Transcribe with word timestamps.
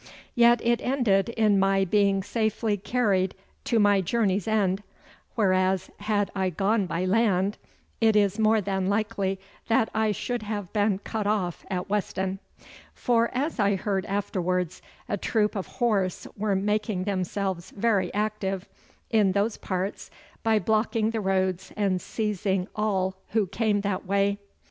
Yet 0.33 0.65
it 0.65 0.81
ended 0.81 1.29
in 1.29 1.59
my 1.59 1.85
being 1.85 2.23
safely 2.23 2.75
carried 2.75 3.35
to 3.65 3.77
my 3.77 4.01
journey's 4.01 4.47
end, 4.47 4.81
whereas, 5.35 5.91
had 5.99 6.31
I 6.33 6.49
gone 6.49 6.87
by 6.87 7.05
land, 7.05 7.59
it 7.99 8.15
is 8.15 8.39
more 8.39 8.61
than 8.61 8.87
likely 8.87 9.39
that 9.67 9.89
I 9.93 10.11
should 10.11 10.41
have 10.41 10.73
been 10.73 10.97
cut 10.97 11.27
off 11.27 11.63
at 11.69 11.87
Weston; 11.87 12.39
for, 12.95 13.29
as 13.35 13.59
I 13.59 13.75
heard 13.75 14.07
afterwards, 14.07 14.81
a 15.07 15.17
troop 15.17 15.55
of 15.55 15.67
horse 15.67 16.25
were 16.35 16.55
making 16.55 17.03
themselves 17.03 17.69
very 17.69 18.11
active 18.11 18.67
in 19.11 19.33
those 19.33 19.57
parts 19.57 20.09
by 20.41 20.57
blocking 20.57 21.11
the 21.11 21.21
roads 21.21 21.71
and 21.77 22.01
seizing 22.01 22.67
all 22.75 23.17
who 23.33 23.45
came 23.45 23.81
that 23.81 24.07
way. 24.07 24.39